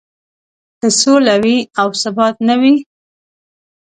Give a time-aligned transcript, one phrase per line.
[0.79, 2.75] که سوله وي او ثبات نه وي.